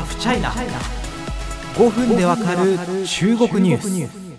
[0.00, 0.50] ハフチャイナ
[1.76, 4.30] 5分でわかる中国ニュース。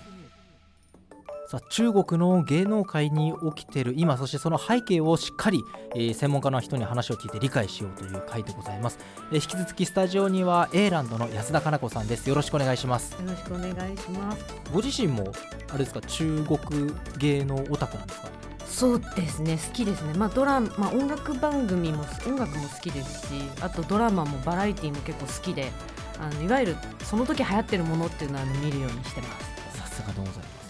[1.48, 5.62] さあ中国の芸能界に起きている今そしてその背景をしっかり、
[5.94, 8.98] えー、専門家の人に話を聞いて理解しようという回でございます、
[9.30, 12.28] えー、引き続きスタジオには A ランドの安田かな子さんです。
[12.28, 13.12] よろしくお願いします。
[13.12, 14.44] よろしくお願いします。
[14.72, 15.30] ご自身も
[15.68, 18.41] あれですか中国芸能オタクなんですか？
[18.72, 25.70] そうですね好きですね、まあドラまあ、音楽番組も音楽も好きですしあとドラマもバラエティーも結構好きで
[26.18, 29.28] あのいわゆるその時流行ってるものっていうのは見るようにしてま
[29.72, 29.78] す。
[29.78, 30.61] さすがでございます。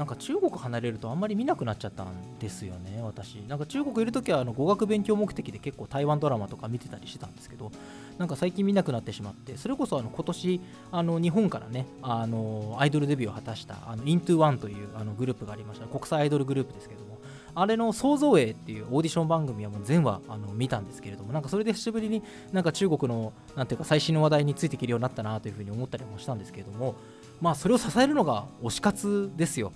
[0.00, 3.34] なんか中国離れるとあんまり見なくなっちゃったんですよね、私。
[3.46, 7.70] なんか中国いるときはあの語学勉強目的で結構台湾ドラマとか見てたりしてたんですけど、
[8.16, 10.60] なんか最近見なくなってしまって、それこそあの今年
[10.90, 17.18] あの日本からね、あのアイドルデビューを果たしたあの Into というあのグループがありました、国際アイドルグループですけども、
[17.54, 26.94] あれの創造営っていうオーディション番組はもう全話あの見たんですけれども、なんかそれで久しぶりになんか中国のなんていうか最新の話題についていけるようになったなというふうに思ったりもしたんですけれども、
[27.42, 29.74] まあそれを支えるのが推し活ですよ。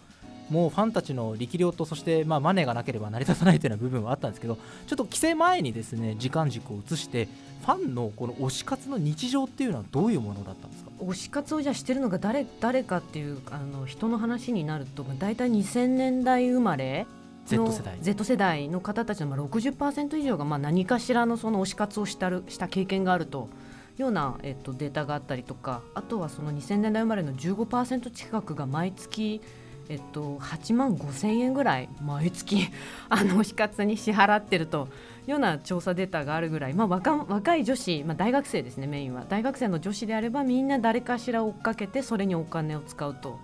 [0.50, 7.28] もうファンたちの力量とそしてまあマネーがなければ成り立たないというような部分はあったんですけどちょっと規制前にですね時間軸を移して
[7.62, 10.90] ファンのこの推し活の日常っていうのはどういうものだったんですか？
[11.00, 17.06] 推し活をじゃしてるのが誰誰かっていうあの人の話になると大体2000年代生まれ
[17.46, 17.96] Z 世代。
[18.00, 23.48] Z 世代の方たちの60%以上がまあ何かしらのその推し活をしたるした経験があると
[23.96, 29.40] ような、えっと、データがあったりとかあとはその2000年代生まれの15%近くが毎月
[29.88, 32.68] えっと、8万5千円ぐらい毎月
[33.08, 34.88] あの推し活に支払ってると
[35.26, 43.38] いうような調査データがあるぐらい、まあ、若若い女子、まあ、大学生ですねメインは大学生の女子であればみんな誰かしら追っかけてそれにお金を使うと。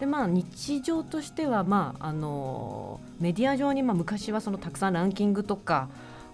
[0.00, 5.90] でまあ、日常としては、まあ、あのメディア上に、まあ、昔はそのたくさんランキングとか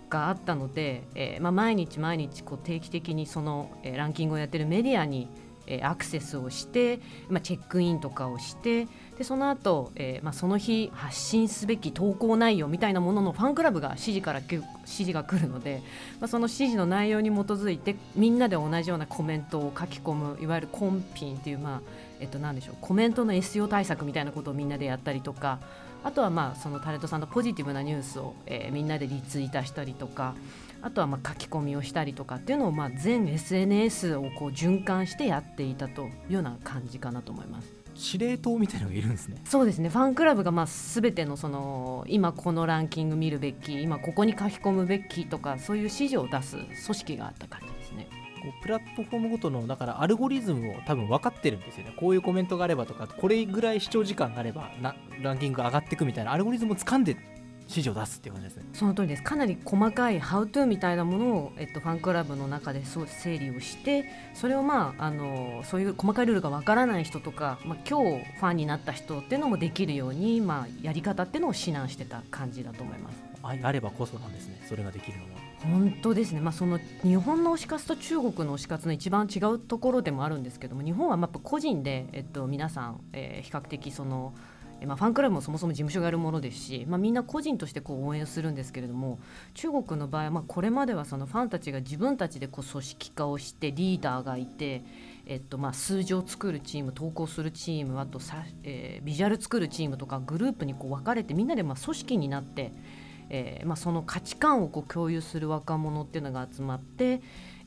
[0.08, 5.28] があったので、えーまあ、毎日毎日こう定期的にその、えー、ランキングをやってるメディアに
[5.68, 15.82] えアクセスをして、まあ、チェックインとかをしてでその後、えーまあその日発信すべき投稿内容みたいなもののファンクラブが指示から指示が来るので、
[16.20, 21.80] まあ、その指示の内容に基づいてみんなで同じようなコメントを書き込むいわゆるコンピンっていう、まあ
[22.20, 25.58] えっと、なんでしょうコメントの SEO 対策みたいなことをみんなでやったりとか
[26.04, 30.34] あとはまあそのタレントさんのポジティブなニュースを、えー、みんなでリツイートしたりとか
[30.80, 37.78] あとはまあ書き込みをしたりとかっていうのをまあ全 SNS をこう循環してやっていたというような感じかなと思います。
[37.94, 39.42] 司令塔みたいなのがいるんですね。
[39.44, 39.88] そうですね。
[39.88, 48.08] ファンクラブがまあ全てのその今このランキング見るべき今ここに書き込むべきとかそういう指示を出す組織があった感じですね。
[48.42, 51.92] こうプラットフォームごとのだからアルゴリズムを多分分かってるんですよね。
[51.96, 57.16] こういうコメントがあればとかこれぐらい視聴時間があればなランキング上がっていくみたいなアルゴリズムを掴んで
[57.62, 58.64] 指示を出すっていう感じですね。
[58.72, 59.22] その通りです。
[59.22, 73.27] かなり細かいハウトゥーみたいなものを、えっと、ファンクラブの中でそう整理をしてそれをまああのそういう細かいルールがわからない人とか、まあ、今日ファンになった人っていうのもできるように、まあ、やり方っていうのを指南してた感じだと思います。
[73.42, 74.60] あればこそなんですね。
[74.68, 75.48] それができるのは。
[75.62, 84.34] 本当ですね、まあ、その日本の推し活と中国の推し活の一番違うところでもあるんですけども日本はまあ個人で、えっと、皆さん、えー、比較的その
[84.86, 89.18] まあ、ファンクラブもそもそも事務所がやるものですし、まあ、みんな個人としてこう応援するんですけれども
[89.54, 94.84] 中国の場合はまあこれまではそのファンたちが自分たちでこう組織化をしてリーダーがいて、
[95.26, 102.72] えっと、まあ数字を作るチーム投稿するチームあとさ、えー、ビジュアル作るチームとかグループにこう分かれてみんなでまあ組織になって、
[103.30, 107.20] えーまあ、その価値観をこう共有する若者っていうのが集まって。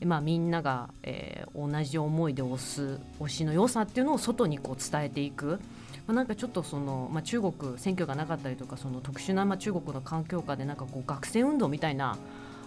[0.04, 5.60] まあ、みんなが、えー、同じ思いで推す推しの良さっていうのを外にこう伝えていく。
[6.06, 12.18] まあ、なんかちょっとその、まあ、中国選挙がなかったりとかその特殊な、まあ、中国の環境下でなんかこう学生運動みたいな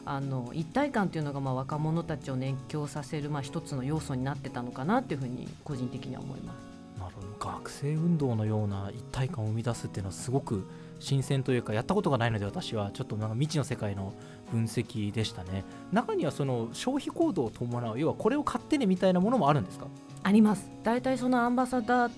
[0.06, 6.76] あの一体感というのがまあ若者たちを熱狂させるまあ一つの要素になってたのかなというふうに個人的には思います。
[7.00, 10.66] なるほど学生運動のような一体感を生み出すっていうのはすごく
[11.06, 14.12] 新鮮というかやったことがないので私はちょっとなんか未知の世界の
[14.52, 15.64] 分析でしたね。
[15.92, 19.86] 中にはその消費行動を伴う要はこれを買ってねみたいなものもあるんですか？
[20.24, 20.68] あります。
[20.84, 22.12] 大体そのアンバサダー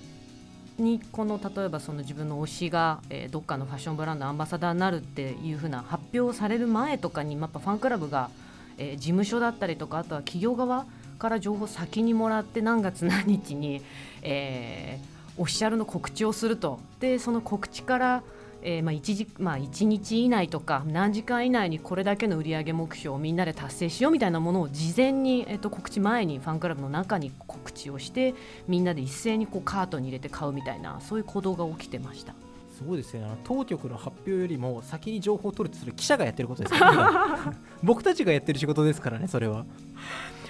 [0.77, 8.29] にこの例えばその自分の推しが、えー、どっかのファッションブランドアンバサダーになるっていうふうな発表される前とかにやっぱファンクラブが、
[8.77, 10.85] えー、事務所だったりとかあとは企業側
[11.19, 13.81] から情報先にもらって何月何日に、
[14.21, 16.79] えー、オフィシャルの告知をすると。
[17.01, 18.23] でその告知から
[18.61, 28.33] えー、まあ 1, 時まあ、1日以内とか何時間以内にこれだけの売上目標をみんなで達成しようみたいなものを事前に、えー、と告知前にファンクラブの中に告知をして
[28.67, 32.33] みんなで一斉にこうカートに入れて買うみたいなそういう行動が起きてました。
[32.77, 33.35] そうですよね。
[33.43, 37.57] 当局の発表よりも先に情報を取るとする記者がやってることですからね。
[37.81, 39.65] 僕たちがやってる仕事ですからねそれは。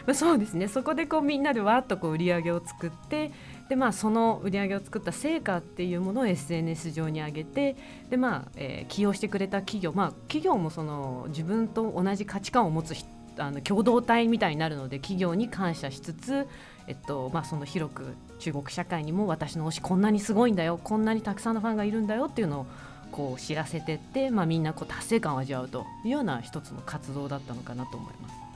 [0.05, 0.67] まあ、そうですね。
[0.67, 3.31] そこでこうみんなでわっとこう売り上げを作って
[3.69, 7.75] で、まあ、その売り上げを作った成果っていうものを SNS 上に上げて
[8.09, 12.95] で、まあえー起用してくれた企業、まあ、企業もその自分と同じ価値観を持つ
[13.37, 16.47] あの共同体みたいになるので企業に感謝しつつ、
[16.87, 22.67] えっとまあ、その広く中国社会にも私の推しこんなにすごいんだよこんなにたくさんのファンがいるんだよっていうのを
[23.11, 28.46] こう知らせてって、まあ、みんなこう達成感を味わうというような一つの活動だったのかなと思います。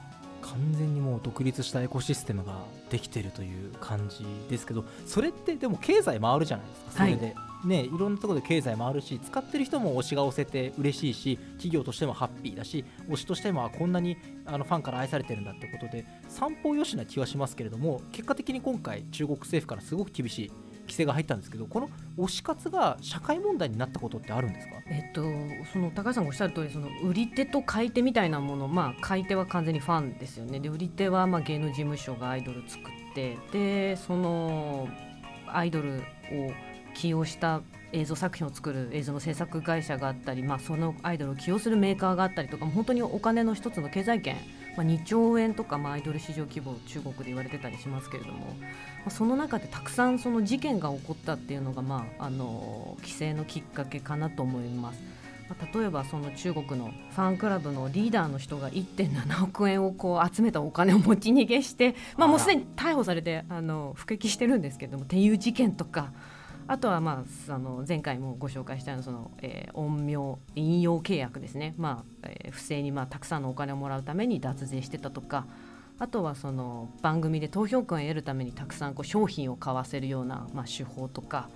[0.52, 7.34] 完全にもう独立したエコシステムができてるという感じですけどそれってでも経済回るじゃないですかそれで、
[7.64, 20.52] ねいろんなところで経済回るし使ってる人も推しが押せて嬉しいし企業としてもハッピーだし推しとしてもあこんなにあのファンから愛されてるんだってことで散歩よしな気はしますけれども結果的に今回中国政府からすごく厳しい
[20.82, 24.74] 規制が入ったんですけどこの推し活が社会問題になったことってあるんですか？
[24.86, 25.22] えっと、
[25.72, 30.60] その高橋さんがおっしゃる通りその売り手と買い手みたいなもの、まあ、買い手は完全にファンですよね。
[30.60, 34.88] で売り手はまあ芸能事務所がアイドル作ってでその
[35.46, 36.02] アイドルを
[36.94, 37.62] 起用した
[37.92, 44.36] 映像作品を作る映像の制作会社があったり、まあ、そのアイドルを起用するメーカーがあったりとか本当にお金の一つの経済圏、
[44.76, 55.00] まあ、2兆円とか、まあ、アイドル市場規模中国で言われてたりしますけれども、まあ、その中でたくさんその事件が起こったっていうのが、まあ、あの規制のきっかけかなと思います。
[55.48, 66.12] まあ例えばその中国のファンクラブのリーダーの人が1.7億円をこう集めたお金を持ち逃げして、まあ、もうすでに逮捕されてあの服役してるんですけどもっていう事件とか
[66.66, 75.46] あとは、まあ、あの前回もご紹介したその、えー陰陽引用契約ですね、まあえー不正に、まあ、たくさんのお金をもらうために脱税してたとか
[75.98, 81.48] あとはその番組で投票権を得るためにたくさんこう商品を買わせるような、まあ、手法とか。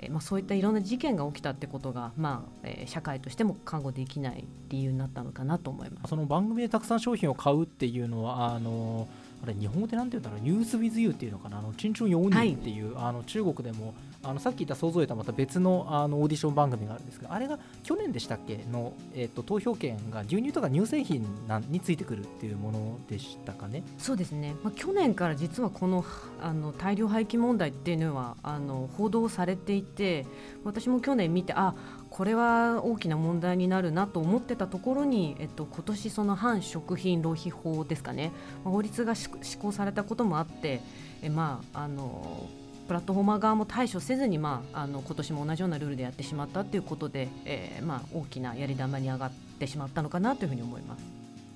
[0.00, 6.08] えーまあ、そういったいろんな事件が起きたってことが、まあえー社会としても看護できない理由になったのかなと思います。
[6.10, 9.06] その番組でたくさん商品を買うっていうのはあの
[9.42, 13.94] あれ日本語でなんて言うんだろうニュースウィズユーっていうのかなあのチンチョンヨーニーっていう、あの中国でも
[14.24, 18.64] あのさっき言った想像とはまた別のあのオーディション番組があるんですけどあれが去年でしたっけ？
[18.70, 23.82] の、えっと投票権が牛乳とか乳製品なんについてくるっていうものでしたかね？
[23.98, 26.04] そうですね、まあ、去年から実はこの
[26.42, 30.26] あの大量廃棄問題っていうのはあの報道されていて
[30.64, 31.74] 私も去年見てあ
[32.10, 38.30] これは大きな問題になるなと思ってたところに、えっと、今年その反食品浪費法ですかね、
[38.62, 40.80] 法律が施施行されたこともあって
[41.22, 42.48] え、まあ、あの
[42.86, 51.04] プラットフォーマー側も対処せずに、まあ、あの今年も同じようなルールでやってしまったということで、えーまあ、大きなやり玉に上がってしまったのかなというふうに思います。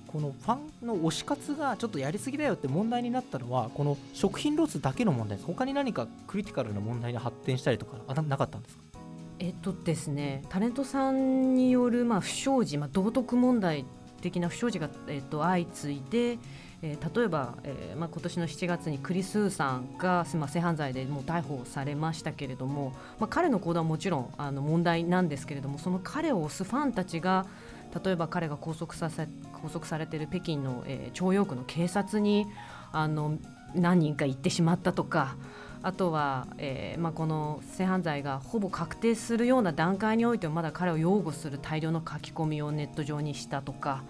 [0.07, 8.83] このファンの推し活がちょっとやりすぎだよって問題になったのはこの食品ロスだけの問題です他に何かクリティカルな問題に発展したりとかあななかったんですか？
[9.37, 13.85] えっとですね、タレントさんによる、まあ、不祥事、まあ、道徳問題
[14.19, 16.39] 的な不祥事が、えっと、相次いで、
[16.81, 27.45] えー例えば、えーまあ、今年の7月にクリスーさんが、まあ、性犯罪でもう逮捕されましたけれども、まあ、彼の行動はもちろんあの問題なんですけれどもその彼を推すファンたちが
[28.03, 32.45] 例えば彼が拘束させ拘束されている北京の、えー徴用区の警察に
[32.91, 33.37] あの
[33.75, 35.35] 何人か行ってしまったとか。
[35.81, 44.03] あとは、えーまあ、この性犯罪がほぼ確定するような段階においてもまだ彼を擁護する大量の書き込みをネット上にしたとか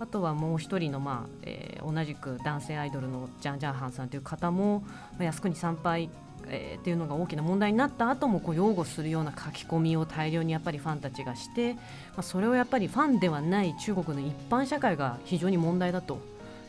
[0.00, 4.82] あとはもう一人の、まあえー同じく男性アイドルのジャン・ジャンハンさんという方も、
[5.18, 6.08] まあ、靖国参拝
[6.46, 11.80] えーっていうのが大きな問題になった後もこう擁護するような書き込みを大量にやっぱりファンたちがして、ま
[12.18, 16.18] あ、それをやっぱりファンではない中国の一般社会が非常に問題だと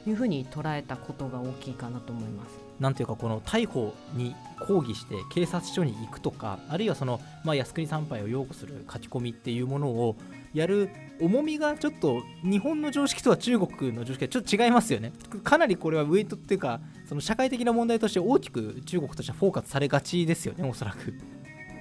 [0.08, 2.66] いうふうに捉えたことが大きいかなと思います。
[2.80, 10.16] なんていうかこの逮捕に抗議して警察署に行くとかあるいはその、まあ、靖国参拝を擁護する書き込みっていうものを
[10.54, 10.90] やる
[11.22, 21.14] 重みがちょっと日本の常識とは中国の常識がちょっと違いますよねかなりこれはウェイトっていうかその社会的な問題として大きく中国としてはフォーカスされがちですよねおそらく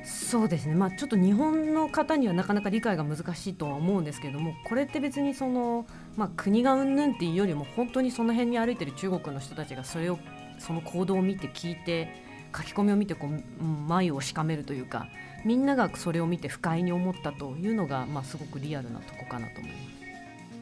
[0.04, 10.18] そうですね、まあ、ちょっと日本の方にはなかなか理解が難しいとは思うんですけれどもこれって別にその、まあ、国がうんぬんっていうよりも本当にその辺に歩いてる中国の人たちがそれを
[10.58, 12.22] その行動を見て聞いて
[12.56, 15.08] 書き込みを見てこう眉をしかめるというか
[15.44, 19.94] みんながそれを見て不快に思ったというのが、まあ、すごくリアルなとこかなと思います。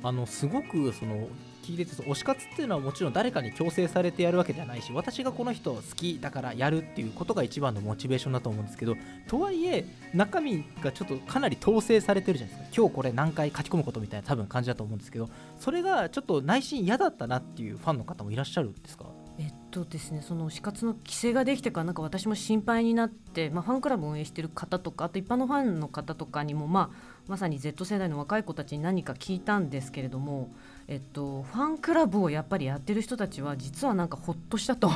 [0.05, 1.29] あのすごくその
[1.62, 8.97] 聞いてて推し活っていうのはもちろん誰かに強制されてやるわけじゃないし私がこの人好きだからやるっていうことが一番のモチベーションだと思うんですけど
[9.28, 12.76] とはいえ中身がちょっとかなり統制されてるじゃないですか。
[12.76, 14.26] 今日これ何回書き込むことみたいな。
[14.26, 15.28] 多分感じだと思うんですけど
[15.59, 19.07] それがちょっと内心嫌だったなっていうファンの方もいらっしゃるんですか？
[19.39, 26.97] えっとですね、その推し活の規制ができてからなんか私も心配になって、まあ、ファンクラブを運営している方とかあと一般のファンの方とかにも、まあ、
[27.29, 30.51] まさに Z 世代の若い子たちに何か聞いたんですけれども、
[30.89, 34.91] えっと、ファンクラブをやっぱりやってる人たちは実はなんかほっとしたと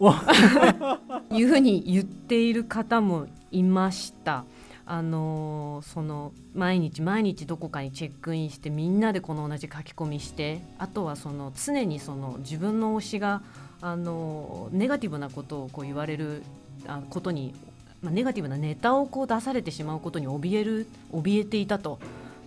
[1.30, 4.44] いうふうに言っている方もいました。
[4.84, 13.42] あのーその毎日毎日どこかにチェックインしてみんなでこの同じ書き込みしてあとはその常にその自分の推しが
[13.82, 16.42] あのネガティブなことをこう言われる
[16.86, 17.54] あことに、
[18.00, 21.98] まあ、ネガティブなネタをこう出されてしまうことに怯える怯えていたと、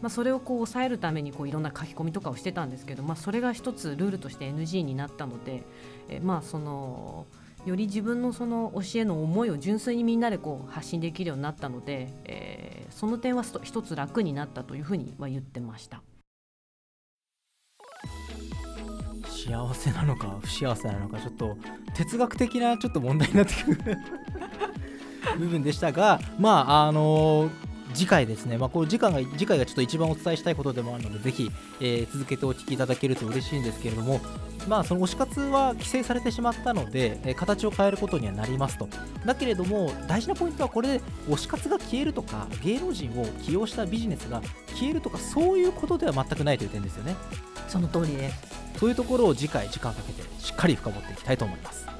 [0.02, 5.64] まあ、それをこう抑えるためにこういろんな書き込みとかをしてたんですけど、まあ、それが一つルールとして NG になったので、
[6.10, 7.26] えまあその
[7.66, 16.02] より自分のその推しへの思いを純粋にみんなでこう発信できるようになったので、えーその点は一一つ楽になったというふうには言ってました。
[19.46, 21.58] 幸せなのか不幸せなのかちょっと
[21.94, 23.98] 哲学的なちょっと問題になってくる
[25.38, 27.50] 部分でしたがまああの
[27.94, 31.50] 次回ですね、まあ、これ次回が次回がちょっと一番お伝えしたいことでもあるのでぜひ、
[31.80, 34.20] えー続けてお聞きいただけると嬉しいんですけれども
[34.68, 38.90] まあその推し活は規制されてしまったので、えー形を変えることにはなりますと。
[39.26, 44.42] だけれども大事なポイントはこれで推し活が消えるとか芸能人を起用したビジネスが
[44.74, 47.16] 消えるとかそういうことでは全くないという点ですよね。
[47.68, 48.65] その通りです。
[48.78, 51.95] そういうところを次回時間かけてしっかり深掘っていきたいと思います。